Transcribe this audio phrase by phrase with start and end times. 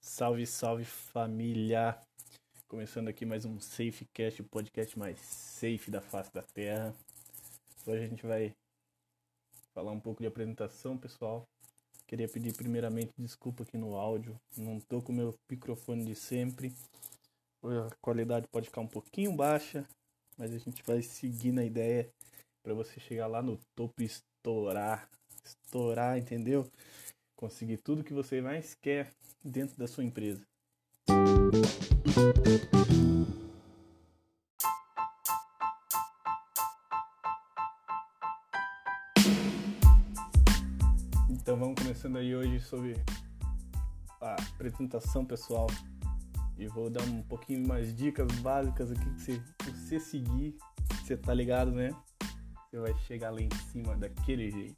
[0.00, 1.96] Salve, salve família!
[2.66, 6.92] Começando aqui mais um SafeCast, o podcast mais safe da face da Terra.
[7.86, 8.52] Hoje a gente vai
[9.72, 11.46] falar um pouco de apresentação, pessoal.
[12.08, 16.74] Queria pedir primeiramente desculpa aqui no áudio, não tô com o meu microfone de sempre.
[17.62, 19.86] A qualidade pode ficar um pouquinho baixa,
[20.38, 22.08] mas a gente vai seguir na ideia
[22.62, 25.08] para você chegar lá no topo e estourar,
[25.44, 26.70] estourar, entendeu?
[27.36, 29.12] Conseguir tudo que você mais quer
[29.44, 30.40] dentro da sua empresa.
[41.30, 42.94] Então vamos começando aí hoje sobre
[44.20, 45.66] a apresentação pessoal
[46.58, 49.42] e vou dar um pouquinho mais dicas básicas aqui que você,
[49.88, 50.54] você seguir,
[51.02, 51.90] você tá ligado, né?
[52.70, 54.76] Você vai chegar lá em cima daquele jeito.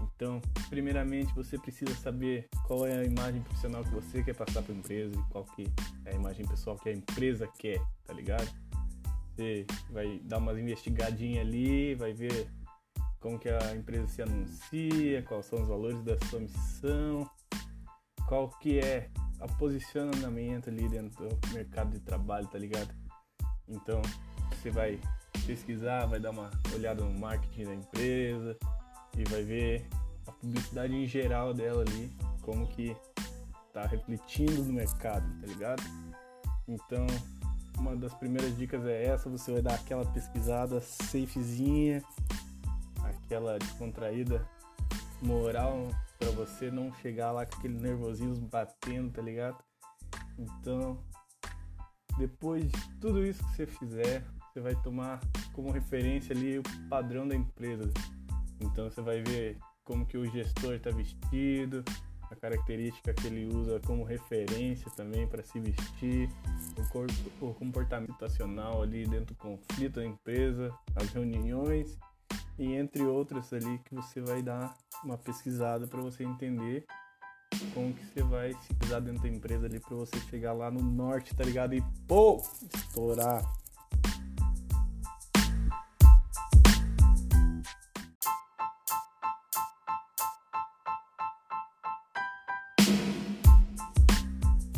[0.00, 4.72] Então, primeiramente, você precisa saber qual é a imagem profissional que você quer passar para
[4.72, 5.70] a empresa e qual que
[6.06, 8.48] é a imagem pessoal que a empresa quer, tá ligado?
[9.28, 12.48] Você vai dar umas investigadinhas ali, vai ver
[13.20, 17.30] como que a empresa se anuncia, quais são os valores da sua missão,
[18.26, 23.01] qual que é o posicionamento ali dentro do mercado de trabalho, tá ligado?
[23.68, 24.02] Então,
[24.50, 25.00] você vai
[25.46, 28.56] pesquisar, vai dar uma olhada no marketing da empresa
[29.16, 29.86] e vai ver
[30.26, 32.10] a publicidade em geral dela ali,
[32.42, 32.96] como que
[33.72, 35.82] tá refletindo no mercado, tá ligado?
[36.68, 37.06] Então,
[37.78, 42.02] uma das primeiras dicas é essa, você vai dar aquela pesquisada safezinha,
[43.02, 44.46] aquela descontraída
[45.20, 45.88] moral
[46.18, 49.58] para você não chegar lá com aquele nervosismo batendo, tá ligado?
[50.38, 50.98] Então,
[52.18, 55.20] depois de tudo isso que você fizer, você vai tomar
[55.52, 57.90] como referência ali o padrão da empresa.
[58.60, 61.84] Então você vai ver como que o gestor está vestido,
[62.30, 66.28] a característica que ele usa como referência também para se vestir,
[66.78, 71.98] o, corpo, o comportamento situacional ali dentro do conflito da empresa, as reuniões
[72.58, 76.86] e entre outras ali que você vai dar uma pesquisada para você entender
[77.72, 80.82] como que você vai se pisar dentro da empresa ali para você chegar lá no
[80.82, 81.74] norte, tá ligado?
[81.74, 82.42] E pô,
[82.74, 83.42] estourar.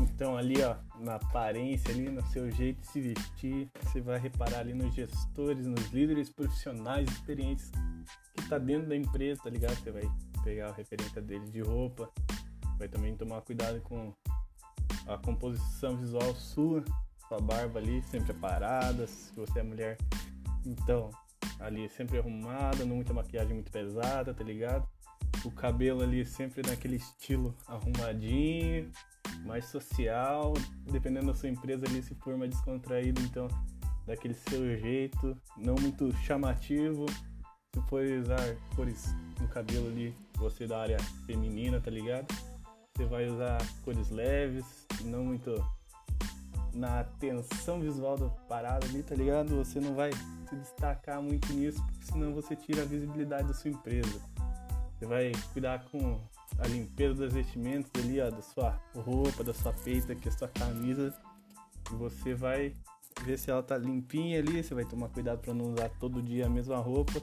[0.00, 4.60] Então ali, ó, na aparência ali, no seu jeito de se vestir, você vai reparar
[4.60, 7.70] ali nos gestores, nos líderes profissionais experientes
[8.34, 9.76] que tá dentro da empresa, tá ligado?
[9.76, 10.02] Você vai
[10.42, 12.10] pegar a referência dele de roupa,
[12.78, 14.12] vai também tomar cuidado com
[15.06, 16.84] a composição visual sua,
[17.26, 19.98] sua barba ali sempre parada, se você é mulher,
[20.64, 21.10] então
[21.58, 24.88] ali sempre arrumada, não muita maquiagem muito pesada, tá ligado?
[25.44, 28.90] O cabelo ali sempre naquele estilo arrumadinho,
[29.44, 30.54] mais social,
[30.90, 33.48] dependendo da sua empresa ali, se for descontraído, então
[34.06, 37.06] daquele seu jeito, não muito chamativo.
[37.74, 42.26] Se for usar cores no cabelo ali, você da área feminina, tá ligado?
[42.98, 44.64] Você vai usar cores leves,
[45.04, 45.54] não muito
[46.74, 49.54] na atenção visual da parada ali, tá ligado?
[49.54, 53.70] Você não vai se destacar muito nisso, porque senão você tira a visibilidade da sua
[53.70, 54.20] empresa.
[54.98, 56.20] Você vai cuidar com
[56.58, 60.36] a limpeza das vestimentas ali, ó, da sua roupa, da sua peita, que é a
[60.36, 61.14] sua camisa.
[61.92, 62.74] E você vai
[63.22, 66.46] ver se ela tá limpinha ali, você vai tomar cuidado para não usar todo dia
[66.46, 67.22] a mesma roupa.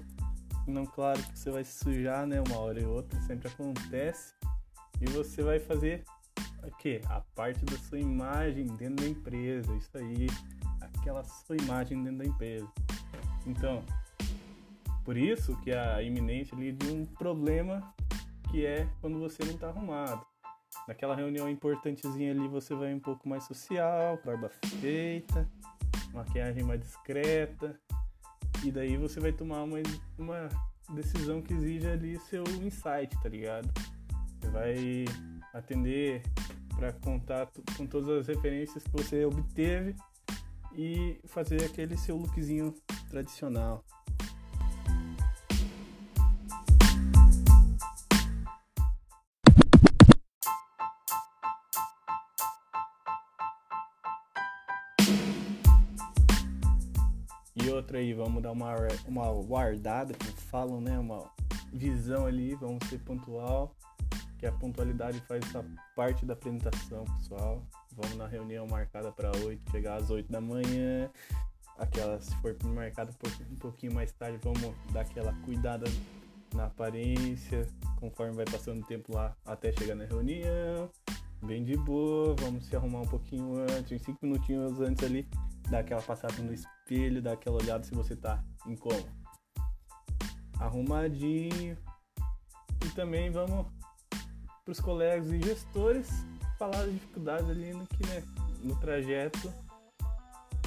[0.66, 4.34] Não, claro que você vai se sujar, né, uma hora e outra, sempre acontece.
[5.02, 6.04] E você vai fazer
[6.64, 7.02] o quê?
[7.08, 10.28] A parte da sua imagem dentro da empresa, isso aí,
[10.82, 12.68] aquela sua imagem dentro da empresa.
[13.46, 13.84] Então,
[15.04, 17.94] por isso que a iminência ali de um problema
[18.50, 20.26] que é quando você não está arrumado.
[20.88, 24.50] Naquela reunião importantezinha ali você vai um pouco mais social, barba
[24.82, 25.50] feita,
[26.14, 27.80] maquiagem mais discreta,
[28.64, 29.78] e daí você vai tomar uma,
[30.18, 30.50] uma
[30.94, 33.70] decisão que exige ali seu insight, tá ligado?
[34.46, 35.06] Você vai
[35.54, 36.22] atender
[36.76, 39.96] para contato com todas as referências que você obteve
[40.72, 42.76] e fazer aquele seu lookzinho
[43.10, 43.84] tradicional.
[57.56, 58.76] E outra aí, vamos dar uma,
[59.08, 61.00] uma guardada, como falam, né?
[61.00, 61.32] Uma
[61.74, 63.76] visão ali, vamos ser pontual,
[64.46, 65.66] que a pontualidade faz essa
[65.96, 67.64] parte da apresentação, pessoal.
[67.94, 71.10] Vamos na reunião marcada para 8, chegar às 8 da manhã.
[71.80, 73.12] aquela, se for pro mercado
[73.52, 74.62] um pouquinho mais tarde, vamos
[74.94, 75.88] dar aquela cuidada
[76.54, 77.68] na aparência,
[78.00, 80.92] conforme vai passando o tempo lá até chegar na reunião.
[81.44, 85.28] Bem de boa, vamos se arrumar um pouquinho antes, uns 5 minutinhos antes ali,
[85.72, 89.10] dar aquela passada no espelho, dar aquela olhada se você tá em coma.
[90.60, 91.76] Arrumadinho.
[92.86, 93.66] E também vamos
[94.66, 96.10] pros colegas e gestores
[96.58, 98.24] falar das dificuldades ali no, que, né,
[98.64, 99.54] no trajeto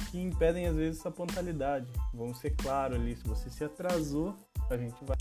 [0.09, 1.85] que impedem às vezes essa pontualidade.
[2.13, 4.35] Vamos ser claro ali, se você se atrasou,
[4.69, 5.17] a gente vai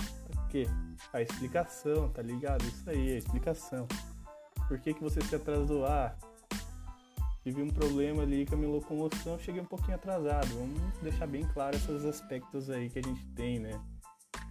[0.49, 0.67] quê?
[1.13, 2.65] A explicação, tá ligado?
[2.65, 3.87] Isso aí, a explicação.
[4.67, 5.87] Por que, que você se atrasou?
[5.87, 6.15] Ah,
[7.43, 10.49] tive um problema ali com a minha locomoção, cheguei um pouquinho atrasado.
[10.49, 13.81] Vamos deixar bem claro esses aspectos aí que a gente tem, né?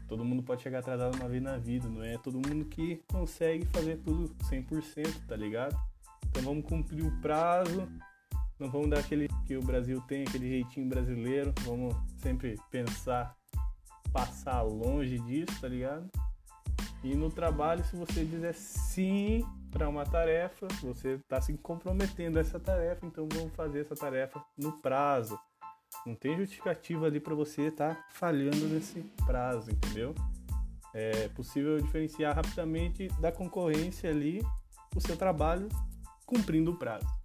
[0.07, 3.65] Todo mundo pode chegar atrasado uma vez na vida, não é todo mundo que consegue
[3.65, 5.77] fazer tudo 100%, tá ligado?
[6.29, 7.87] Então vamos cumprir o prazo,
[8.59, 13.35] não vamos dar aquele que o Brasil tem, aquele jeitinho brasileiro, vamos sempre pensar,
[14.13, 16.09] passar longe disso, tá ligado?
[17.03, 22.41] E no trabalho, se você dizer sim para uma tarefa, você está se comprometendo a
[22.41, 25.37] essa tarefa, então vamos fazer essa tarefa no prazo.
[26.07, 30.15] Não tem justificativa ali para você estar tá falhando nesse prazo, entendeu?
[30.93, 34.41] É possível diferenciar rapidamente da concorrência ali
[34.95, 35.67] o seu trabalho
[36.25, 37.16] cumprindo o prazo.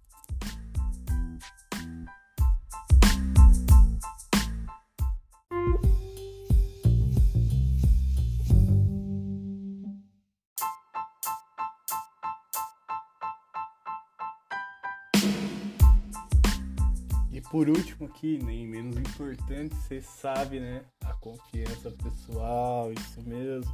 [17.53, 20.83] Por último aqui, nem menos importante, você sabe, né?
[21.05, 23.71] A confiança pessoal, isso mesmo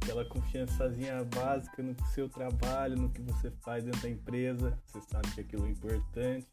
[0.00, 4.78] aquela confiançazinha básica no seu trabalho, no que você faz dentro da empresa.
[4.86, 6.46] Você sabe que aquilo é importante.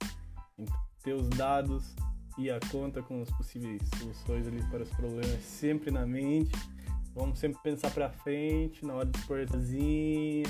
[1.01, 1.95] Ter os dados
[2.38, 6.51] e a conta com as possíveis soluções ali para os problemas sempre na mente.
[7.13, 10.45] Vamos sempre pensar para frente na hora de exportazinha.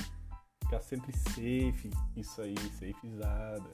[0.64, 1.90] Ficar sempre safe.
[2.16, 3.70] Isso aí, safezada.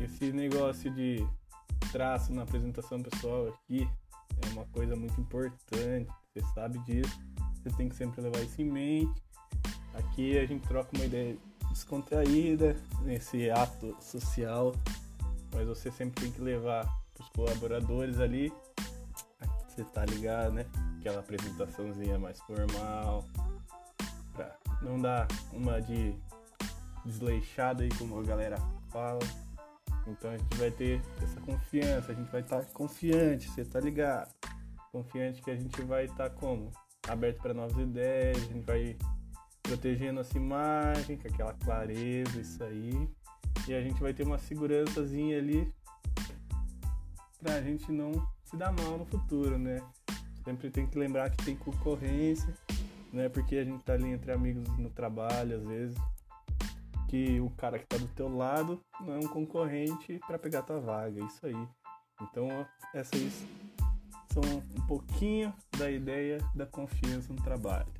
[0.00, 1.22] Esse negócio de
[1.92, 3.88] traço na apresentação pessoal aqui
[4.42, 6.10] é uma coisa muito importante.
[6.32, 7.30] Você sabe disso
[7.62, 9.22] você tem que sempre levar isso em mente.
[9.94, 11.36] Aqui a gente troca uma ideia
[11.68, 14.74] descontraída nesse ato social,
[15.54, 16.88] mas você sempre tem que levar
[17.18, 18.52] os colaboradores ali.
[19.68, 20.66] Você tá ligado, né?
[20.98, 23.24] Aquela apresentaçãozinha mais formal,
[24.34, 26.14] pra não dar uma de
[27.04, 28.56] desleixada aí como a galera
[28.90, 29.20] fala.
[30.06, 33.80] Então a gente vai ter essa confiança, a gente vai estar tá confiante, você tá
[33.80, 34.32] ligado?
[34.92, 36.70] Confiante que a gente vai estar tá como?
[37.08, 38.96] aberto para novas ideias, a gente vai
[39.62, 43.08] protegendo nossa imagem, com aquela clareza, isso aí.
[43.68, 45.72] E a gente vai ter uma segurançazinha ali
[47.38, 48.12] pra gente não
[48.44, 49.82] se dar mal no futuro, né?
[50.44, 52.52] Sempre tem que lembrar que tem concorrência,
[53.12, 53.28] né?
[53.28, 55.98] Porque a gente tá ali entre amigos no trabalho, às vezes,
[57.10, 60.78] que o cara que tá do teu lado não é um concorrente para pegar tua
[60.78, 61.68] vaga, isso aí.
[62.22, 62.64] Então,
[62.94, 63.44] essas
[64.32, 64.42] são
[64.78, 67.99] um pouquinho da ideia da confiança no trabalho.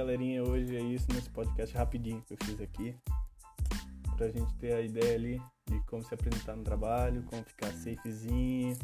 [0.00, 2.96] Galerinha, hoje é isso nesse podcast rapidinho que eu fiz aqui.
[4.16, 8.78] Pra gente ter a ideia ali de como se apresentar no trabalho, como ficar safezinho,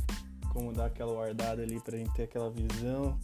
[0.53, 3.19] como dar aquela guardada ali pra gente ter aquela visão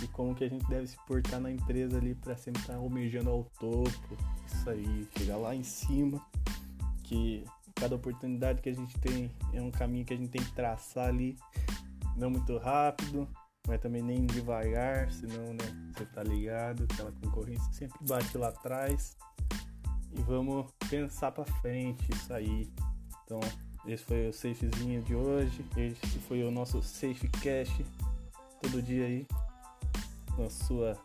[0.00, 3.28] e como que a gente deve se portar na empresa ali para sempre estar almejando
[3.28, 4.16] ao topo.
[4.46, 6.24] Isso aí, chegar lá em cima,
[7.02, 10.52] que cada oportunidade que a gente tem é um caminho que a gente tem que
[10.52, 11.36] traçar ali,
[12.14, 13.26] não muito rápido,
[13.66, 19.16] mas também nem devagar, senão, né, você tá ligado, aquela concorrência sempre bate lá atrás.
[20.12, 22.68] E vamos pensar para frente isso aí.
[23.24, 23.40] Então,
[23.86, 25.64] esse foi o safezinho de hoje.
[25.76, 27.80] Esse foi o nosso Safe Cash
[28.60, 29.26] todo dia aí
[30.36, 30.98] na sua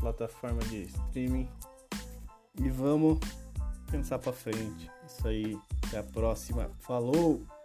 [0.00, 1.48] plataforma de streaming.
[2.58, 3.18] E vamos
[3.90, 4.90] pensar para frente.
[5.06, 5.58] Isso aí.
[5.86, 6.70] Até a próxima.
[6.80, 7.55] Falou!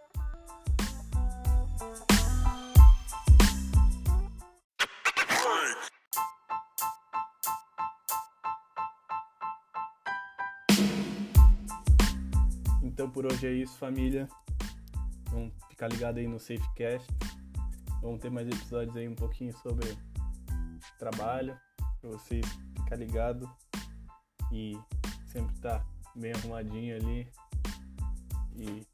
[13.01, 14.29] Então por hoje é isso, família.
[15.31, 17.08] Vamos ficar ligado aí no Safecast.
[18.00, 19.98] Vamos ter mais episódios aí um pouquinho sobre
[21.00, 21.58] trabalho,
[22.00, 22.46] para vocês
[22.77, 23.50] ficar ligado
[24.51, 24.77] e
[25.25, 25.84] sempre tá
[26.15, 27.27] bem arrumadinho ali.
[28.55, 28.86] E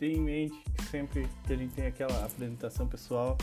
[0.00, 3.38] ter em mente que sempre que a gente tem aquela apresentação pessoal,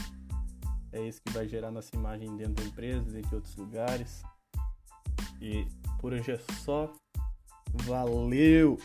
[0.91, 4.23] é isso que vai gerar nossa imagem dentro da empresa, entre outros lugares.
[5.39, 5.65] E
[6.01, 6.93] por hoje é só.
[7.85, 8.77] Valeu!